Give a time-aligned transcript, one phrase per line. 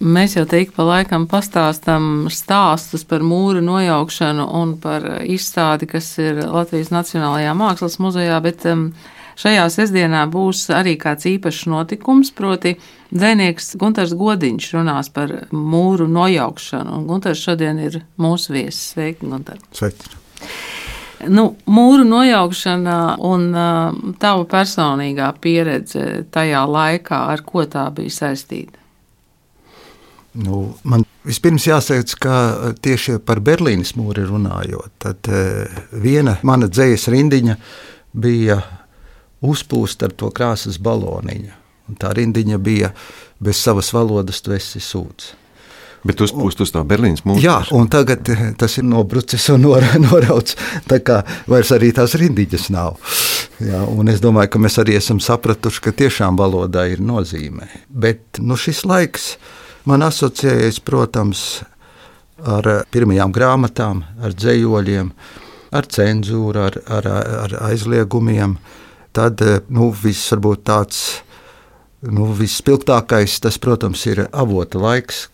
[0.00, 6.40] Mēs jau tik pa laikam pastāstām stāstus par mūru nojaukšanu un par izstādi, kas ir
[6.40, 8.86] Latvijas Nacionālajā Mākslas muzejā, bet um,
[9.36, 12.78] šajā sestdienā būs arī kāds īpašs notikums, proti
[13.12, 18.94] dzēnieks Gunters Godiņš runās par mūru nojaukšanu, un Gunters šodien ir mūsu viesis.
[18.94, 19.60] Sveiki, Gunter!
[19.76, 20.16] Sveiki!
[21.28, 22.98] Nu, mūru nojaukšana
[23.28, 28.79] un uh, tava personīgā pieredze tajā laikā, ar ko tā bija saistīta?
[30.38, 32.34] Nu, man vispirms jāsaka, ka
[32.82, 37.56] tieši par Berlīnas mūri runājot, tad eh, viena mana dzīslas rindiņa
[38.14, 38.60] bija
[39.42, 41.56] uzpūsta ar to krāsas baloniņu.
[41.90, 42.92] Un tā rindiņa bija
[43.42, 45.32] bez savas valodas, tu esi sūds.
[46.06, 47.42] Bet uzpūst uz tā Berlīnas mūža.
[47.42, 50.54] Jā, un tagad eh, tas ir nobrucis un nor, norauts.
[50.86, 53.02] Tā kā vairs arī tās rindiņas nav.
[53.58, 57.66] Jā, un es domāju, ka mēs arī esam sapratuši, ka tiešām valodā ir nozīme.
[57.90, 59.58] Bet nu, šis laiks ir
[59.88, 61.62] man asociējas, protams,
[62.40, 65.10] ar pirmajām grāmatām, ar dzējoļiem,
[65.76, 67.08] ar cenzūru, ar, ar,
[67.46, 68.56] ar aizliegumiem.
[69.16, 71.00] Tad nu, viss varbūt tāds
[72.06, 75.26] nu, visspilgtākais, tas, protams, ir avota laiks,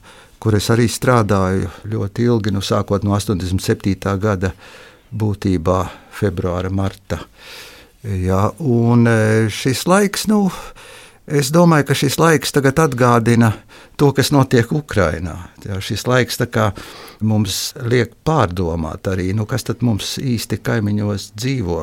[0.42, 4.16] kur es arī strādāju ļoti ilgi, nu, sākot no 87.
[4.22, 4.52] gada
[5.14, 5.80] būtībā
[6.16, 7.20] februāra, marta.
[8.06, 9.08] Jā, un
[9.50, 10.46] šis laiks, nu,
[11.26, 13.48] Es domāju, ka šis laiks tagad atgādina
[13.98, 15.34] to, kas notiek Ukrajinā.
[15.82, 16.38] Šis laiks
[17.20, 21.80] mums liek pārdomāt arī, nu, kas mums īsti kaimiņos dzīvo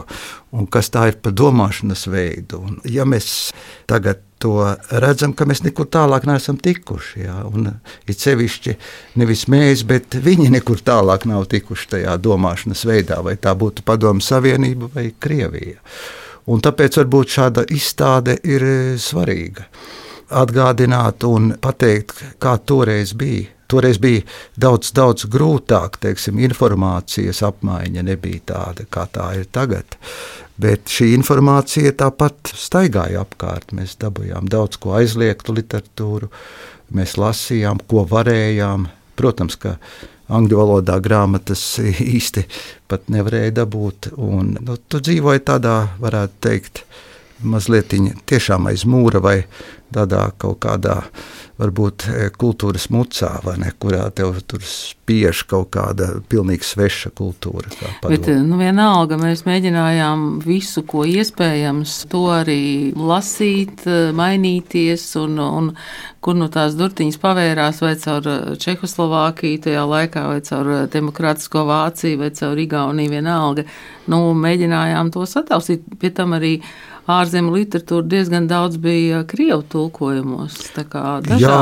[0.55, 2.61] un kas tā ir par domāšanas veidu.
[2.63, 3.51] Un, ja mēs
[3.89, 4.55] tagad to
[5.03, 7.25] redzam, ka mēs nekur tālāk neesam tikuši.
[7.25, 7.67] Jā, un
[8.07, 8.77] it sevišķi
[9.19, 14.23] nevis mēs, bet viņi nekur tālāk nav tikuši tajā domāšanas veidā, vai tā būtu Padomu
[14.23, 15.83] Savienība vai Krievija.
[16.51, 19.67] Un tāpēc varbūt šāda izstāde ir e, svarīga.
[20.33, 23.49] Atgādināt un pateikt, kā toreiz bija.
[23.71, 24.21] Toreiz bija
[24.59, 29.95] daudz, daudz grūtāk, teiksim, informācijas apmaiņa nebija tāda, kā tā ir tagad.
[30.61, 33.71] Bet šī informācija tāpat staigāja apkārt.
[33.73, 36.29] Mēs dabūjām daudz ko aizliegtu literatūru,
[36.93, 38.89] mēs lasījām, ko varējām.
[39.17, 39.77] Protams, ka
[40.37, 42.45] angļu valodā grāmatas īsti
[43.13, 44.13] nevarēja dabūt.
[44.17, 46.83] Un, nu, tu dzīvoji tādā, varētu teikt,
[47.43, 47.93] mazliet
[48.29, 49.37] tiešām aiz mūra vai
[49.93, 51.01] tādā kaut kādā
[51.61, 53.29] varbūt e, kultūras mucā,
[53.61, 57.69] ne, kurā tev tur spiež kaut kāda pilnīgi sveša kultūra.
[58.01, 62.63] Bet nu, vienalga mēs mēģinājām visu, ko iespējams, to arī
[62.97, 65.69] lasīt, e, mainīties, un, un
[66.23, 72.23] kur nu tās durtiņas pavērās vai caur e, Čehoslovākiju tajā laikā, vai caur Demokrātisko Vāciju,
[72.23, 73.67] vai caur Igauniju vienalga.
[74.09, 76.57] Nu, mēģinājām to satausīt, pie tam arī
[77.09, 80.55] ārzemju literatūra diezgan daudz bija krievu tulkojumos.
[81.39, 81.57] Jā,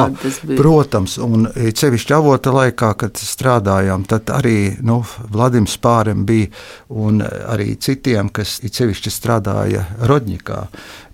[0.57, 5.01] protams, un cevišķi avota laikā, kad strādājām, tad arī nu,
[5.33, 6.51] Vladimirs Pārem bija
[6.89, 10.65] un arī citiem, kas cevišķi strādāja Rodņikā.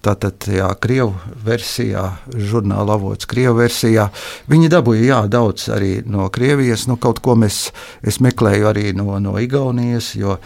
[0.06, 1.16] Tātad, jā, krievu
[1.46, 4.08] versijā, žurnāla avots, krievu versijā.
[4.52, 6.85] Viņi dabūja jā, daudz arī no Krievijas.
[6.88, 7.72] Nu, kaut ko mēs,
[8.06, 10.38] es meklēju arī no, no Igaunijas, jo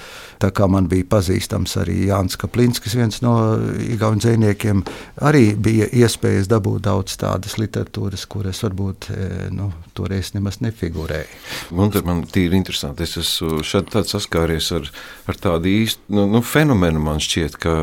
[0.42, 3.36] tā kā man bija pazīstams arī Jānis Kaplinskis, viens no
[3.82, 4.82] Igaunijas dzīsniekiem,
[5.28, 11.28] arī bija iespējas dabūt daudz tādas literatūras, kuras varbūt e, nu, toreiz nemaz nefigurēja.
[11.76, 14.88] Man, man tīri interesanti, es esmu šeit saskāries ar,
[15.30, 17.76] ar tādu īstu nu, nu, fenomenu, man šķiet, ka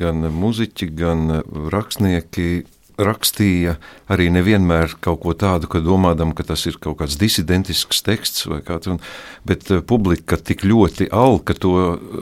[0.00, 1.42] gan muziķi, gan gan
[1.72, 2.64] rakstnieki
[3.06, 3.76] rakstīja
[4.12, 8.60] arī nevienmēr kaut ko tādu, ka domādam, ka tas ir kaut kāds disidentisks teksts vai
[8.64, 9.00] kāds, un,
[9.48, 11.74] bet eh, publika tik ļoti alka to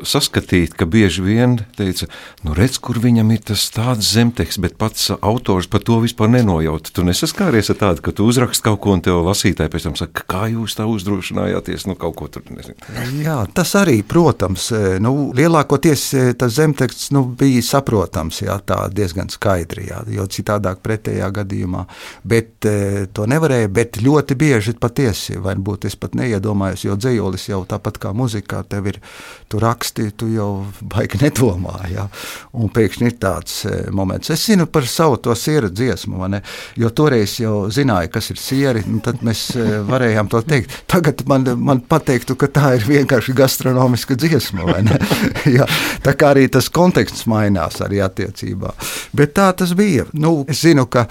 [0.06, 2.08] saskatīt, ka bieži vien teica,
[2.46, 6.92] nu redz, kur viņam ir tas tāds zemteksts, bet pats autors par to vispār nenojaut.
[6.94, 10.24] Tu nesaskāries ar tādu, ka tu uzrakst kaut ko un tev lasītāji pēc tam saka,
[10.30, 12.78] kā jūs tā uzdrošinājāties, nu kaut ko tur nezinu.
[13.24, 18.82] Jā, tas arī, protams, eh, nu, lielākoties eh, tas zemteksts nu, bija saprotams, jā, tā
[18.94, 20.26] diezgan skaidri, jā, jo
[20.70, 21.86] citādāk pretējā gadījumā
[22.22, 23.69] bet e, to nevarēja.
[23.72, 28.90] Bet ļoti bieži patiesi, varbūt es pat neiedomājos, jo dzējolis jau tāpat kā muzikā, tev
[28.93, 29.00] ir
[29.50, 31.76] tu raksti, tu jau baigi nedomā.
[31.90, 32.06] Ja?
[32.52, 34.31] Un pēkšņi ir tāds e, moments.
[34.31, 36.28] Es zinu par savu to sieru dziesmu,
[36.78, 40.76] jo toreiz jau zināju, kas ir sieri, tad mēs e, varējām to teikt.
[40.90, 44.69] Tagad man, man pateiktu, ka tā ir vienkārši gastronomiska dziesma.
[45.56, 45.67] ja?
[46.05, 48.75] Tā kā arī tas konteksts mainās arī attiecībā.
[49.17, 50.06] Bet tā tas bija.
[50.12, 51.05] Nu, Es zinu, ka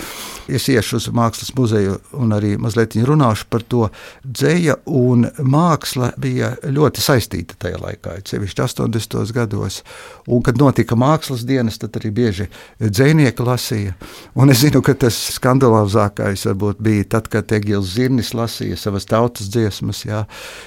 [0.52, 3.86] es iešu uz mākslas muzeju un arī mazliet runāšu par to.
[4.26, 9.32] Dzēja un māksla bija ļoti saistīta tajā laikā, sevišķi 80.
[9.36, 9.80] gados.
[10.28, 12.50] Un, kad notika mākslas dienas, tad arī bieži
[12.82, 13.96] dzēnieki lasīja.
[14.36, 19.48] Un es zinu, ka tas skandalozākais varbūt bija tad, kad Egils Zirnis lasīja savas tautas
[19.54, 20.04] dziesmas.
[20.04, 20.26] Jā.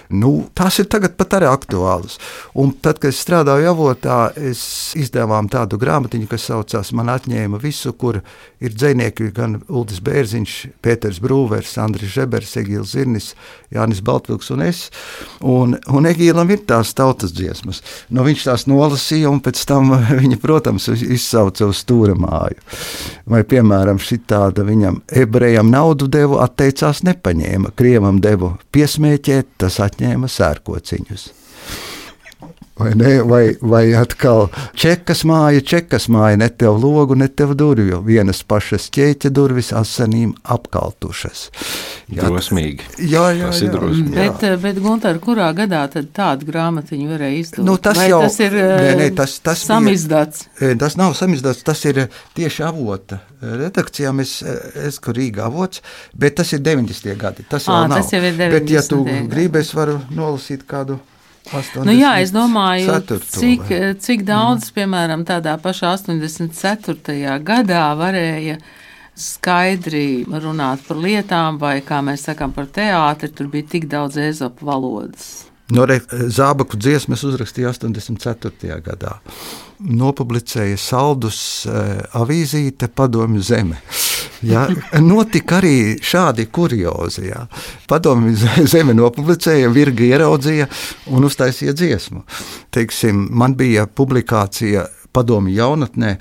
[0.09, 2.17] Nu, tās ir tagad pat arī aktuālas.
[2.57, 4.65] Un tad, kad es strādāju avotā, es
[4.97, 8.21] izdevām tādu grāmatiņu, kas saucās Man atņēma visu, kur
[8.62, 10.55] ir dzinieki gan Ulris Bērziņš,
[10.85, 13.32] Pēters Brūvers, Andris Žebers, Egīls Zirnis,
[13.75, 14.85] Jānis Baltvilks un es.
[15.41, 17.82] Un, un Egīlam ir tās tautas dziesmas.
[18.12, 19.93] Nu, viņš tās nolasīja un pēc tam
[20.23, 22.62] viņa, protams, izsauca uz stūra māju.
[23.32, 30.31] Vai, piemēram, šī tāda viņam ebrejam naudu devu, atteicās nepaņēma, krievam devu piesmēķēt, tas atņēma
[30.31, 31.31] sērkociņus.
[32.79, 37.99] Vai, ne, vai, vai atkal čekas māja, čekas māja, ne tev logu, ne tev durvju,
[38.07, 41.43] vienas pašas ķēķa durvis asanīm apkaltušas.
[42.09, 42.89] Jā, drosmīgi.
[43.13, 44.17] Jā, jā, tas ir drosmīgi.
[44.17, 47.63] Bet, bet Gunter, kurā gadā tad tādu grāmatiņu varēja izdot?
[47.69, 50.49] Nu, tas vai jau tas ir nē, nē, tas, tas samizdāts.
[50.57, 52.07] Bija, tas nav samizdāts, tas ir
[52.39, 54.17] tieši avota redakcijā.
[54.17, 54.39] Mēs,
[54.89, 55.85] es kur Rīgā avots,
[56.17, 57.15] bet tas ir 90.
[57.21, 57.45] gadi.
[57.53, 58.53] Tas, À, tas jau ir 90.
[58.57, 60.99] Bet, ja tu gribi, es varu nolasīt kādu.
[61.50, 63.19] 80, nu, jā, es domāju, 4.
[63.35, 63.73] cik,
[64.05, 64.77] cik daudz, mm.
[64.77, 67.39] piemēram, tādā pašā 84.
[67.43, 68.61] gadā varēja
[69.19, 74.69] skaidri runāt par lietām, vai kā mēs sakām par teātri, tur bija tik daudz ezopu
[74.71, 75.49] valodas.
[75.73, 78.81] No Zābaku dziesmas uzrakstīja 84.
[78.85, 79.17] gadā.
[79.81, 83.79] Nopublicēja saldus uh, avīzīte Padomju zeme.
[84.43, 84.67] Ja,
[85.00, 87.29] notika arī šādi kuriozi.
[87.29, 87.44] Ja.
[87.89, 88.35] Padomju
[88.73, 90.67] zeme nopublicēja, virga ieraudzīja
[91.15, 92.25] un uztaisīja dziesmu.
[92.75, 96.15] Teiksim, man bija publikācija padomju jaunatnē,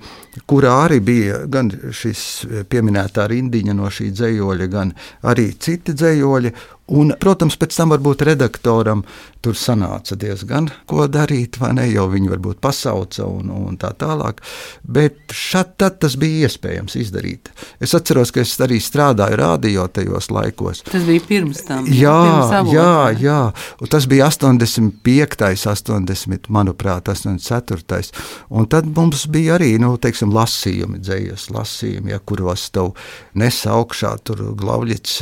[0.50, 2.24] kurā arī bija gan šis
[2.70, 4.94] pieminētā rindiņa no šī dzējoļa, gan
[5.32, 6.54] arī citi dzējoļi.
[6.92, 9.06] Un, protams, pēc tam varbūt redaktoram
[9.42, 14.42] tur sanāca diezgan ko darīt, vai ne, jo viņi varbūt pasauca un, un tā tālāk.
[14.84, 17.52] Bet šad tad tas bija iespējams izdarīt.
[17.82, 20.84] Es atceros, ka es arī strādāju radio tajos laikos.
[20.90, 21.88] Tas bija pirms tam.
[21.90, 22.18] Jā,
[22.52, 23.40] pirms jā, jā.
[23.82, 28.12] Un tas bija 85, 80, manuprāt, 84.
[28.52, 32.94] Un tad mums bija arī, nu, teiksim, lasījumi, dzējas lasījumi, ja, kuros tev
[33.38, 35.22] nesa augšā, tur Glauļits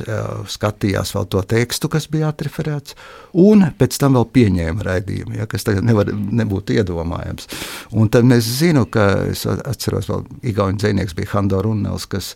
[0.50, 2.96] skatījās vēl to tekstu, kas bija atreferēts,
[3.42, 7.50] un pēc tam vēl pieņēma raidījumu, ja, kas tagad nevar, nebūtu iedomājams.
[7.98, 12.36] Un tad es zinu, ka es atceros, vēl Igaunijas dzinieks bija Hando Runnels, kas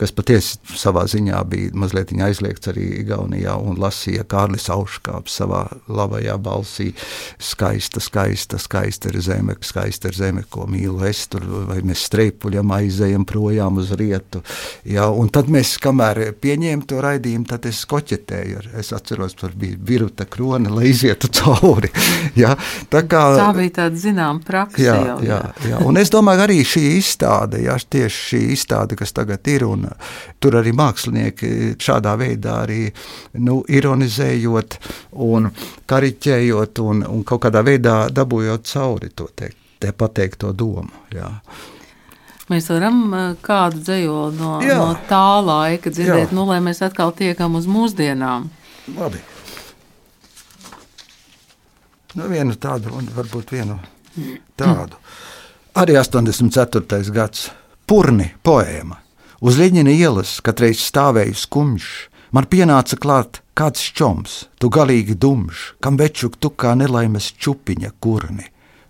[0.00, 6.36] kas patiesi savā ziņā bija mazliet aizliegts arī Igaunijā, un lasīja Kārlis Auškāps savā labajā
[6.40, 6.90] balsī.
[7.42, 12.74] Skaista, skaista, skaista ir zeme, skaista ir zeme, ko mīlu es tur, vai mēs streipuļam
[12.76, 14.42] aizējam projām uz rietu.
[14.84, 18.66] Jā, un tad mēs, kamēr pieņēmām to raidījumu, tad es koķetēju.
[18.76, 21.90] Es atceros, tur bija viruta krone, lai izietu cauri.
[22.42, 22.52] Jā,
[22.92, 24.82] tā, kā, tā bija tāda zināma praksa.
[24.82, 25.40] Jā, jau, jā.
[25.62, 29.64] Jā, jā, un es domāju, arī šī izstāde, jā, tieši šī izstāde, kas tagad ir,
[29.68, 29.85] un
[30.40, 32.80] tur arī mākslinieki šādā veidā arī
[33.42, 34.78] nu, ironizējot
[35.26, 35.50] un
[35.86, 41.06] kariķējot un, un kaut kādā veidā dabūjot cauri to teikt, te pateikto domu.
[41.14, 41.30] Jā.
[42.46, 43.00] Mēs varam
[43.42, 44.76] kādu dzējoli no, Jā.
[44.78, 46.36] no tā laika dzirdēt, Jā.
[46.36, 48.46] nu, lai mēs atkal tiekam uz mūsdienām.
[48.94, 49.22] Labi.
[52.16, 53.80] Nu, vienu tādu, un varbūt vienu
[54.56, 54.96] tādu.
[55.76, 57.10] Arī 84.
[57.12, 57.50] gads.
[57.86, 58.96] Purni poēma.
[59.46, 61.84] Uz Leņķina ielas, kad reiz stāvēju skumjš,
[62.34, 68.48] man pienāca klāt kāds čoms, tu galīgi dumšs, kam večuk tu kā nelaimes čupiņa kurni.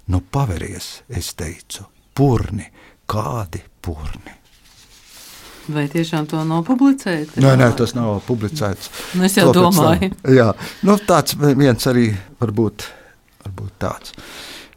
[0.08, 1.84] Nu, paveries, es teicu,
[2.16, 2.64] purni,
[3.04, 4.32] kādi purni.
[5.76, 7.36] Vai tiešām to nav publicēts?
[7.42, 8.88] Nē, nē, tas nav publicēts.
[9.18, 10.08] Nu, es jau to domāju.
[10.38, 10.54] Jā,
[10.88, 12.08] nu, tāds viens arī
[12.40, 12.88] varbūt,
[13.44, 14.16] varbūt tāds.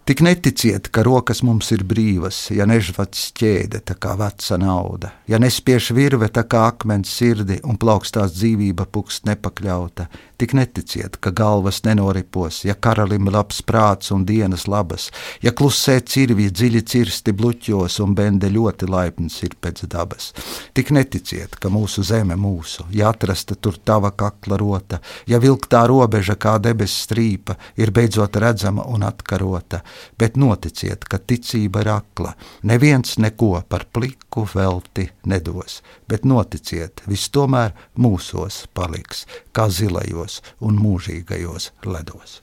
[0.09, 5.37] Tik neticiet, ka rokas mums ir brīvas, ja nežvats ķēde tā kā veca nauda, ja
[5.37, 10.07] nespiež virve tā kā akmens sirdi un plaukstās dzīvība pukst nepakļauta.
[10.41, 15.11] Tik neticiet, ka galvas nenoripos, ja karalim labs prāts un dienas labas,
[15.45, 20.31] ja klusē cirvji dziļi cirsti bluķos un bende ļoti laipns ir pēc dabas.
[20.73, 26.33] Tik neticiet, ka mūsu zeme mūsu, ja atrasta tur tava kakla rota, ja vilktā robeža
[26.33, 29.83] kā debesis strīpa ir beidzot redzama un atkarota,
[30.19, 37.31] bet noticiet, ka ticība ir akla, neviens neko par pliku velti nedos, bet noticiet, viss
[37.33, 42.41] tomēr mūsos paliks, kā zilajos un mūžīgajos ledos.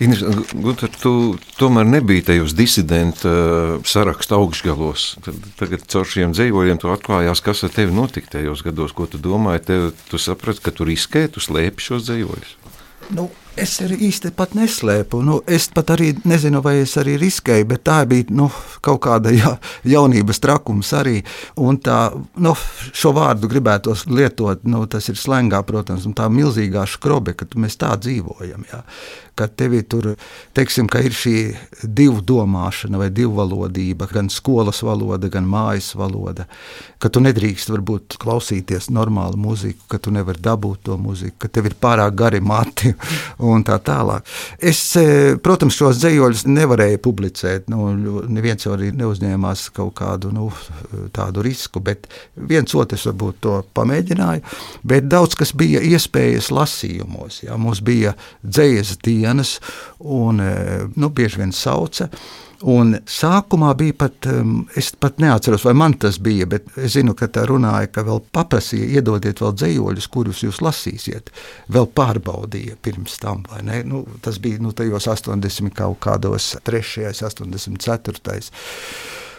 [0.00, 5.02] Gunter, tu tomēr nebija tajos disidentu uh, sarakstu augšgalos.
[5.26, 9.20] Tad, tagad caur šiem dzīvojumiem tu atklājās, kas ar tevi notika tajos gados, ko tu
[9.20, 9.66] domāji.
[9.68, 12.56] Tev, tu saprati, ka tu riskē, tu slēpi šos dzīvojus.
[13.12, 15.20] Nu, Es arī īsti pat neslēpu.
[15.26, 18.46] Nu, es pat arī nezinu, vai es arī riskēju, bet tā bija nu,
[18.84, 19.56] kaut kāda ja,
[19.88, 21.18] jaunības trakums arī.
[21.60, 21.98] Un tā,
[22.42, 22.54] nu,
[22.92, 27.80] šo vārdu gribētu lietot, nu, tas ir slēgā, protams, un tā milzīgā skrobe, ka mēs
[27.80, 28.68] tā dzīvojam.
[28.70, 28.84] Ja
[29.40, 30.06] ka tev tur
[30.56, 31.34] teiksim, ir šī
[31.82, 36.44] divu domāšana vai divvalodība, gan skolas valoda, gan mājas valoda,
[37.00, 41.70] ka tu nedrīkst varbūt klausīties normālu muziku, ka tu nevari dabūt to muziku, ka tev
[41.70, 42.92] ir pārāk gari mati
[43.46, 44.26] un tā tālāk.
[44.58, 47.90] Es, e, protams, šos dzējoļus nevarēju publicēt, nu,
[48.28, 50.50] neviens jau arī neuzņēmās kaut kādu nu,
[51.16, 54.44] tādu risku, bet viens otrs varbūt to pamēģināja,
[54.86, 57.42] bet daudz kas bija iespējas lasījumos.
[57.46, 57.56] Jā.
[57.60, 59.60] Mums bija dzējas diena, dienas,
[59.98, 62.10] un e, nu, bieži vien sauca.
[62.68, 64.26] Un sākumā bija pat,
[64.76, 68.20] es pat neatceros, vai man tas bija, bet es zinu, ka tā runāja, ka vēl
[68.36, 71.32] paprasīja, iedodiet vēl dzējoļus, kurus jūs lasīsiet.
[71.72, 73.80] Vēl pārbaudīja pirms tam, vai ne?
[73.88, 77.08] Nu, tas bija nu, tajos 80 kaut kādos 3.
[77.16, 78.36] 84.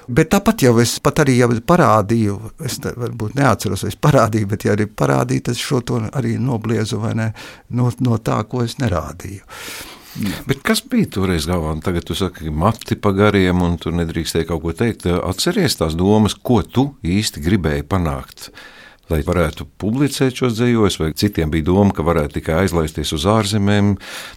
[0.10, 4.50] Bet tāpat jau es pat arī jau parādīju, es ne, varbūt neatceros, vai es parādīju,
[4.50, 7.30] bet ja arī parādīju, tad šo to arī nobliezu ne,
[7.70, 9.46] no, no tā, ko es nerādīju.
[10.48, 11.72] Bet kas bija toreiz galvā?
[11.84, 15.08] Tagad tu saki, mati pagariem, un tu nedrīkstēji kaut ko teikt.
[15.08, 18.52] Atceries tās domas, ko tu īsti gribēji panākt
[19.12, 23.94] lai varētu publicēt šos dzējos, vai citiem bija doma, ka varētu tikai aizlaisties uz ārzemēm.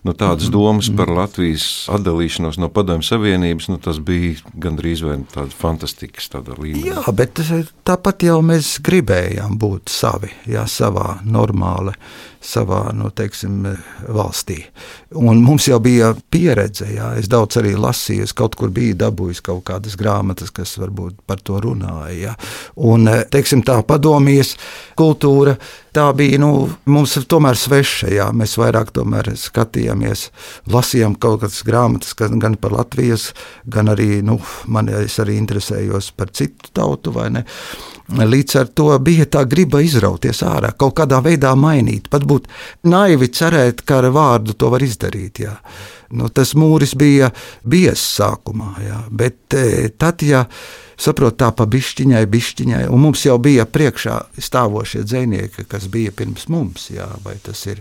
[0.07, 0.55] Nu, tādas mhm.
[0.57, 1.21] domas par mhm.
[1.21, 6.91] Latvijas atdalīšanos no Padomju Savienības, nu, tas bija gandrīz vai tāda fantastikas tādā līmenī.
[6.93, 7.41] Jā, bet
[7.87, 11.95] tāpat jau mēs gribējām būt savi, jā, savā normāli
[12.45, 13.65] savā nu, teiksim,
[14.13, 14.59] valstī.
[15.17, 17.13] Un mums jau bija pieredze, jā.
[17.19, 21.41] es daudz arī lasīju, es kaut kur biju dabūjis kaut kādas grāmatas, kas varbūt par
[21.45, 22.15] to runāja.
[22.15, 22.35] Jā.
[22.91, 24.55] Un teiksim, tā padomjas
[24.99, 25.57] kultūra.
[25.95, 26.51] Tā bija nu,
[26.91, 28.11] mums tomēr sveša.
[28.15, 28.29] Jā.
[28.35, 28.91] Mēs vairāk
[29.39, 30.29] skatījāmies,
[30.71, 33.33] lasījām kaut kādas grāmatas, gan par Latvijas,
[33.67, 34.91] gan arī nu, man
[35.23, 37.15] arī interesējos par citu tautu.
[38.05, 42.11] Līdz ar to bija tā griba izrauties ārā, kaut kādā veidā mainīt.
[42.13, 42.51] Pat būt
[42.85, 45.41] naivi cerēt, ka ar vārdu to var izdarīt.
[45.41, 45.55] Jā.
[46.15, 47.31] Nu, tas mūris bija
[47.65, 48.99] biezs sākumā, jā.
[49.11, 50.45] bet e, tad, ja
[51.01, 56.47] saprot tā pa bišķiņai, bišķiņai, un mums jau bija priekšā stāvošie dzinieki, kas bija pirms
[56.53, 57.81] mums, jā, vai tas ir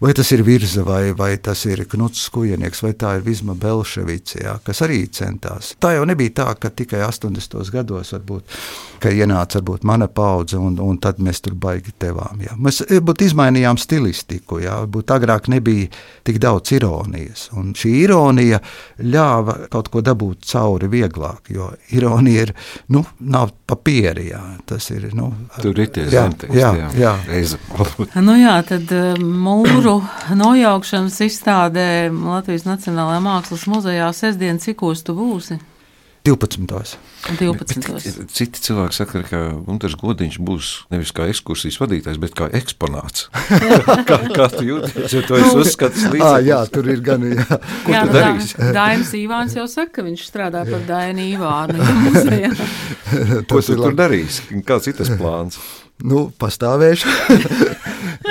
[0.00, 4.40] vai tas ir Virza, vai, vai tas ir Knuts Kujanieks, vai tā ir Vizma Belševica,
[4.42, 5.74] jā, kas arī centās.
[5.80, 7.70] Tā jau nebija tā, ka tikai 80.
[7.74, 8.58] gados varbūt,
[9.04, 12.40] ienāca varbūt mana paudze, un, un tad mēs tur baigi tevām.
[12.44, 12.56] Jā.
[12.56, 15.90] Mēs varbūt izmainījām stilistiku, jā, varbūt agrāk nebija
[16.24, 18.60] tik daudz ironijas, un šī ironija
[19.04, 22.54] ļāva kaut ko dabūt cauri vieglāk, jo ironija ir,
[22.94, 27.14] nu, nav papīri, jā, tas ir, nu, tur ir tie jā, zemteksti, jā, jā, jā.
[27.14, 27.14] jā.
[28.24, 29.20] nu jā, tad eh,
[29.84, 30.00] Mūru
[30.32, 35.58] nojaukšanas izstādē Latvijas Nacionālajā Mākslas muzejā sestdien, cikos tu būsi?
[36.24, 36.94] 12.
[37.36, 38.30] 12.
[38.32, 43.28] Citi cilvēki saka, ka Gunārs Godiņš būs nevis kā ekskursijas vadītājs, bet kā eksponāts.
[44.08, 45.18] kā, kā tu jūties?
[45.18, 46.24] Jo to es nu, uzskatu līdzi.
[46.30, 47.28] Ah, jā, tur ir gan.
[47.28, 47.60] Jā.
[47.84, 48.72] Ko jā, tu nu, darīsi?
[48.80, 51.76] Dainis Ivāns jau saka, ka viņš strādā par Dainu Ivānu.
[53.52, 54.64] Ko tu tur darīsi?
[54.64, 55.60] Kāds ir tas plāns?
[56.00, 57.12] Nu, pastāvēšu.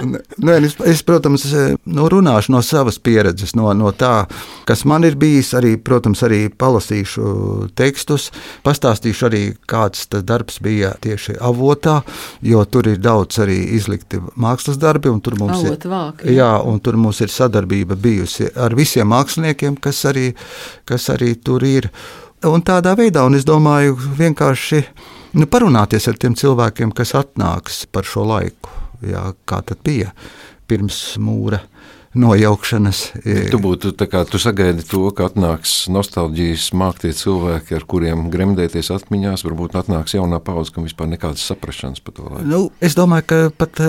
[0.04, 1.46] Nu, es, es, protams,
[1.86, 4.26] nu, runāšu no savas pieredzes, no, no tā,
[4.70, 5.54] kas man ir bijis.
[5.58, 8.30] Arī, protams, arī palasīšu tekstus,
[8.66, 12.00] pastāstīšu arī, kāds darbs bija tieši avotā,
[12.42, 15.12] jo tur ir daudz arī izlikti mākslas darbi.
[15.24, 16.38] Tur mums, Avot ir, vāk, jā.
[16.44, 20.32] Jā, tur mums ir sadarbība bijusi ar visiem māksliniekiem, kas arī,
[20.90, 21.90] kas arī tur ir.
[22.44, 24.82] Un tādā veidā, un es domāju, vienkārši
[25.40, 28.83] nu, parunāties ar tiem cilvēkiem, kas atnāks par šo laiku.
[29.12, 30.14] Jā, kā tad bija
[30.70, 31.64] pirms mūra?
[32.14, 33.00] Nojaukšanas.
[33.50, 38.92] Tu būtu tā kā tu sagaidi to, ka atnāks nostalģijas māktie cilvēki, ar kuriem gremdēties
[38.94, 39.42] atmiņās.
[39.48, 42.46] Varbūt atnāks jaunā paudze, kam vispār nekādas saprašanas par to laiku.
[42.52, 43.82] Nu, es domāju, ka pat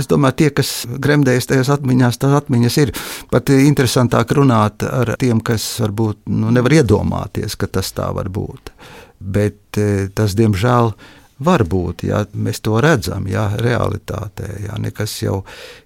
[0.00, 2.94] es domāju, tie, kas gremdējas tajās atmiņās, tās atmiņas ir
[3.28, 8.72] pat interesantāk runāt ar tiem, kas varbūt nu, nevar iedomāties, ka tas tā var būt
[9.24, 10.92] bet eh, tas, diemžēl,
[11.42, 14.46] Varbūt jā, mēs to redzam, jā, realitātē.
[14.68, 15.40] Jā, nekas jau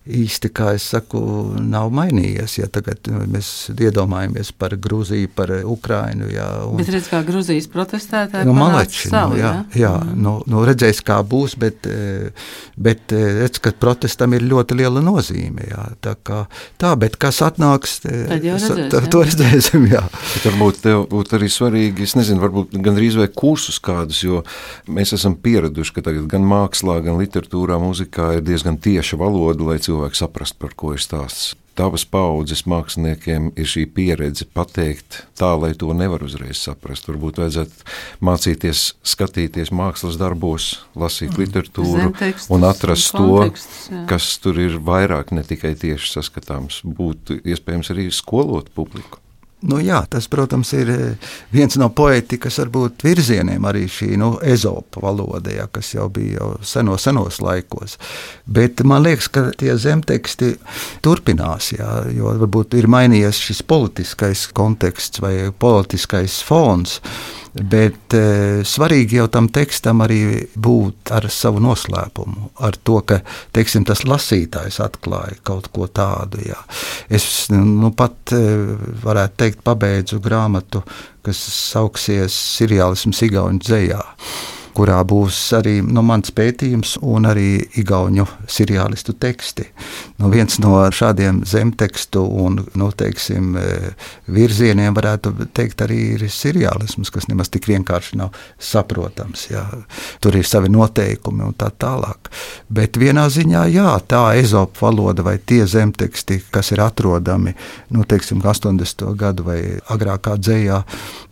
[0.05, 1.21] īsti, kā es saku,
[1.65, 2.59] nav mainījies.
[2.59, 6.29] Ja tagad mēs iedomājamies par Grūziju, par Ukrainu.
[6.29, 10.19] Jā, un, bet redz, kā Grūzijas protestētāji nu, maleči, savu, nu, jā, jā, jā mm.
[10.27, 11.89] nu, nu, redzēs, kā būs, bet,
[12.77, 15.65] bet redz, ka protestam ir ļoti liela nozīme.
[15.73, 16.43] Jā, tā, kā,
[16.77, 19.89] tā, bet kas atnāks, redzēs, tā, to redzēsim.
[19.95, 20.05] Jā.
[20.13, 24.45] Bet varbūt tev būtu arī svarīgi, es nezinu, varbūt gandrīz vai kursus kādus, jo
[24.93, 29.79] mēs esam pieraduši, ka tagad gan mākslā, gan literatūrā, mūzikā ir diezgan tieša valoda, lai
[29.83, 31.55] cilvēki saprastu, par ko ir stāsts.
[31.79, 37.07] Tavas paudzes māksliniekiem ir šī pieredze pateikt tā, lai to nevar uzreiz saprast.
[37.07, 37.87] Varbūt vajadzētu
[38.27, 41.45] mācīties, skatīties mākslas darbos, lasīt mm.
[41.45, 43.47] literatūru Zemtekstus, un atrast to,
[44.11, 46.83] kas tur ir vairāk, ne tikai tieši saskatāms.
[46.83, 49.23] Būtu iespējams arī skolot publiku.
[49.67, 55.03] Nu, jā, tas, protams, ir eh, viens no poetikas varbūt, virzieniem, arī šī nu, ezopa
[55.03, 57.97] valoda, jā, kas jau bija jau senos, senos laikos.
[58.47, 60.53] Bet man liekas, ka tie zemteksti
[61.03, 67.01] turpinās, jā, jo varbūt ir mainījies šis politiskais konteksts vai politiskais fons.
[67.55, 70.21] Bet e, svarīgi jau tam tekstam arī
[70.59, 73.21] būt ar savu noslēpumu, ar to, ka
[73.57, 76.43] teiksim, tas lasītājs atklāja kaut ko tādu.
[76.45, 76.61] Jā.
[77.09, 78.43] Es nu, pat e,
[79.05, 80.85] varētu teikt, pabeidzu grāmatu,
[81.25, 81.41] kas
[81.73, 84.05] sauksies Seriālisms Igaunijas dzējā
[84.79, 89.67] kurā būs arī nu, mans pētījums un arī igauņu seriālistu teksti.
[90.21, 93.93] Nu, viens no šādiem zemtekstu un nu, teiksim, e,
[94.35, 99.49] virzieniem varētu teikt arī ir seriālisms, kas nemaz tik vienkārši nav saprotams.
[99.51, 99.65] Jā.
[100.23, 102.31] Tur ir savi noteikumi un tā tālāk.
[102.71, 107.55] Bet vienā ziņā, jā, tā ezopa valoda vai tie zemteksti, kas ir atrodami
[107.95, 109.09] nu, teiksim, 80.
[109.19, 110.83] gadu vai agrākā dzējā,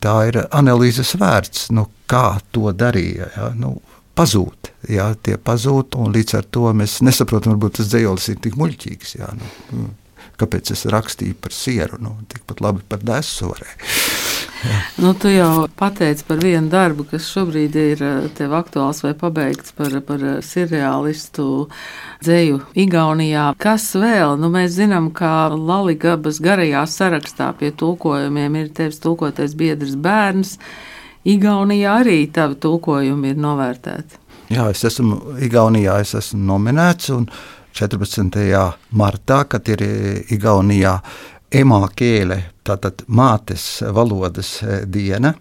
[0.02, 1.70] tā ir analīzes vērts.
[1.76, 3.30] Nu, kā to darīja.
[3.36, 3.50] Ja?
[3.58, 3.76] Nu,
[4.16, 4.72] pazūd.
[4.92, 9.16] Jā, tie pazūd, un līdz ar to mēs nesaprotam, varbūt tas dzējolis ir tik muļķīgs.
[9.18, 9.90] Jā, nu, mm.
[10.40, 12.00] kāpēc es rakstīju par sieru?
[12.02, 14.24] Nu, tikpat labi par desu varēju.
[14.96, 19.74] Nu, tu jau pateici par vienu darbu, kas šobrīd ir eh, tev aktuāls vai pabeigts
[19.76, 21.46] par, par eh, seriālistu
[22.24, 23.50] dzēju Igaunijā.
[23.62, 24.34] Kas vēl?
[24.40, 30.56] Nu, mēs zinām, ka Laligabas garajā sarakstā pie tulkojumiem ir tevis tulkotais biedrs bērns.
[31.26, 34.22] Igaunijā arī tavi tulkojumi ir novērtēti.
[34.54, 37.10] Jā, es esmu Igaunijā, es esmu nominēts.
[37.76, 38.38] 14.
[38.96, 39.82] martā, kad ir
[40.32, 40.94] Igaunijā
[41.56, 45.34] emākēle, tātad mātes valodas diena,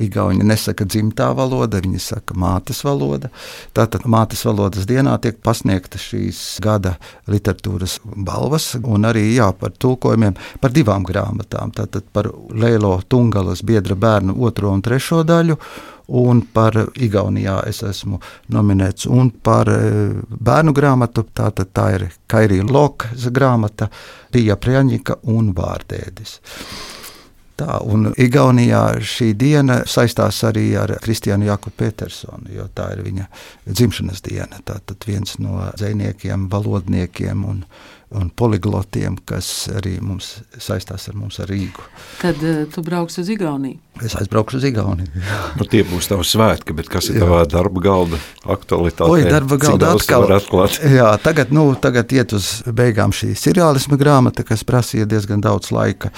[0.00, 3.28] Igauni nesaka dzimtā valoda, viņi saka mātes valoda.
[3.76, 6.94] Tātad mātes valodas dienā tiek pasniegta šīs gada
[7.28, 11.74] literatūras balvas, un arī jā, par tulkojumiem par divām grāmatām.
[11.76, 15.58] Tātad par Leilo Tungalas biedra bērnu otro un trešo daļu,
[16.10, 18.20] un par Igaunijā es esmu
[18.54, 19.80] nominēts, un par e,
[20.30, 23.90] bērnu grāmatu, tātad tā ir Kairija Lokas grāmata,
[24.32, 26.38] Pija Prjaņika un Vārdēdis.
[27.60, 33.26] Tā, un Igaunijā šī diena saistās arī ar Kristiānu Jaku Petersonu, jo tā ir viņa
[33.68, 34.62] dzimšanas diena.
[34.64, 37.64] Tātad viens no dziniekiem, valodniekiem un
[38.10, 41.84] un poliglotiem, kas arī mums saistās ar mums ar Rīgu.
[42.22, 43.78] Kad uh, tu brauks uz Igauniju?
[44.04, 45.08] Es aizbraukšu uz Igauniju.
[45.58, 47.26] Nu, tie būs tavi svētki, bet kas ir jā.
[47.26, 49.10] tavā darba galda aktualitāte?
[49.12, 50.24] Oi, darba galda atkal.
[50.98, 56.12] Jā, tagad, nu, tagad iet uz beigām šī seriālisma grāmata, kas prasīja diezgan daudz laika,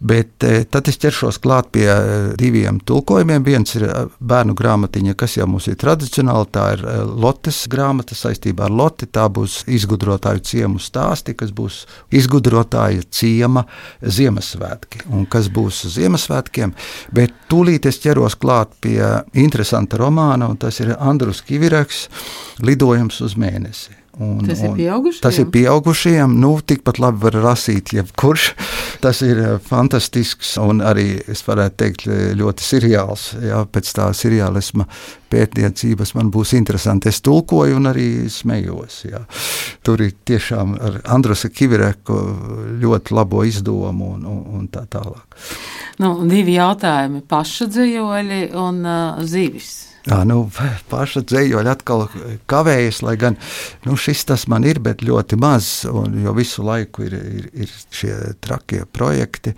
[0.00, 3.46] bet eh, tad es ķeršos klāt pie eh, diviem tulkojumiem.
[3.46, 8.66] Viens ir eh, bērnu grāmatiņa, kas jau mums ir tradicionāli, tā ir Lotes grāmata saistībā
[8.66, 11.82] ar Loti, tā būs izgudrotāju ciemu stāsti, kas būs
[12.14, 13.64] izgudrotāja ciema
[14.02, 16.74] Ziemassvētki un kas būs Ziemassvētkiem.
[17.14, 19.00] Bet tūlīt es ķeros klāt pie
[19.38, 22.06] interesanta romāna, un tas ir Andrus Kivireks
[22.64, 23.97] lidojums uz mēnesi.
[24.18, 25.22] Un, tas ir pieaugušiem.
[25.22, 26.32] Tas ir pieaugušiem.
[26.42, 28.48] Nu, tikpat labi var rasīt jebkurš.
[29.04, 32.06] Tas ir eh, fantastisks un arī, es varētu teikt,
[32.38, 33.28] ļoti seriāls.
[33.44, 34.88] Jā, pēc tā seriālisma
[35.30, 37.12] pētniecības man būs interesanti.
[37.12, 39.00] Es tulkoju un arī smējos.
[39.06, 39.22] Jā.
[39.86, 42.18] Tur ir tiešām ar Andrusa Kivireku
[42.82, 45.38] ļoti labo izdomu un, un, un tā tālāk.
[46.02, 49.97] Nu, divi jautājumi- paša dzīvoļi un uh, zivis.
[50.08, 50.46] Jā, nu,
[50.88, 52.06] paša dzējoļa atkal
[52.48, 53.36] kavējas, lai gan
[53.84, 57.74] nu, šis tas man ir, bet ļoti maz, un, jo visu laiku ir, ir, ir
[57.92, 59.52] šie trakie projekti.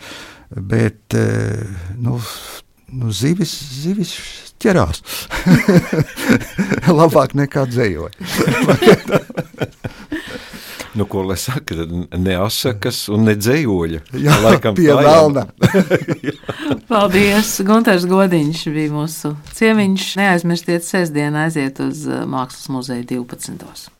[0.50, 1.14] Bet
[2.02, 2.18] nu,
[2.90, 3.52] nu, zivis,
[3.84, 4.16] zivis
[4.60, 5.04] ķerās.
[7.00, 8.16] Labāk nekā dzējoļi.
[10.94, 11.74] Nu, ko lai saka,
[12.18, 14.00] ne asakas un ne dzējoļa.
[14.18, 15.46] Jā, Laikam pie velna.
[16.90, 17.52] Paldies!
[17.66, 20.08] Gunārs Godiņš bija mūsu ciemiņš.
[20.18, 23.90] Neaizmirstiet, sestdien aiziet uz Mākslas muzeju 12.